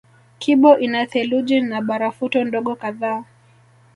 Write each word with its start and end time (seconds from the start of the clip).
Kibo 0.39 0.77
ina 0.79 1.05
theluji 1.05 1.61
na 1.61 1.81
barafuto 1.81 2.43
ndogo 2.43 2.75
kadhaa 2.75 3.23